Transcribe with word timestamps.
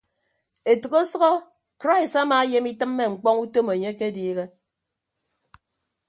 Etәk 0.71 0.93
ọsʌhọ 1.01 1.31
krais 1.79 2.13
amaayem 2.21 2.65
itịmme 2.71 3.03
ñkpọñ 3.13 3.35
utom 3.43 3.67
enye 3.73 3.89
akediihe. 3.93 4.45